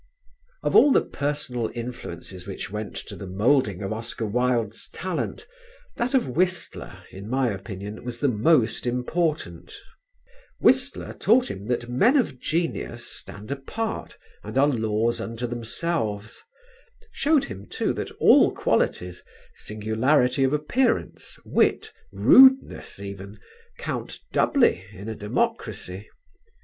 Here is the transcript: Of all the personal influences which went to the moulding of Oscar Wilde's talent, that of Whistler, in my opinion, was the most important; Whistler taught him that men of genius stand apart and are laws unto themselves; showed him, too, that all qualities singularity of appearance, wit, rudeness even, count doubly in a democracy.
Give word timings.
Of 0.63 0.75
all 0.75 0.91
the 0.91 1.05
personal 1.05 1.69
influences 1.75 2.47
which 2.47 2.71
went 2.71 2.95
to 2.95 3.15
the 3.15 3.27
moulding 3.27 3.83
of 3.83 3.93
Oscar 3.93 4.25
Wilde's 4.25 4.89
talent, 4.89 5.45
that 5.97 6.15
of 6.15 6.27
Whistler, 6.27 7.03
in 7.11 7.29
my 7.29 7.51
opinion, 7.51 8.03
was 8.03 8.17
the 8.17 8.27
most 8.27 8.87
important; 8.87 9.75
Whistler 10.59 11.13
taught 11.13 11.51
him 11.51 11.67
that 11.67 11.87
men 11.87 12.17
of 12.17 12.39
genius 12.39 13.05
stand 13.05 13.51
apart 13.51 14.17
and 14.43 14.57
are 14.57 14.67
laws 14.67 15.21
unto 15.21 15.45
themselves; 15.45 16.41
showed 17.11 17.43
him, 17.43 17.67
too, 17.67 17.93
that 17.93 18.09
all 18.13 18.51
qualities 18.55 19.21
singularity 19.53 20.43
of 20.43 20.51
appearance, 20.51 21.37
wit, 21.45 21.91
rudeness 22.11 22.99
even, 22.99 23.37
count 23.77 24.17
doubly 24.33 24.83
in 24.93 25.07
a 25.07 25.13
democracy. 25.13 26.09